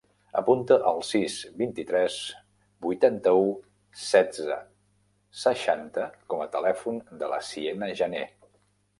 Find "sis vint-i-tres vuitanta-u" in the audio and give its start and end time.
1.07-3.43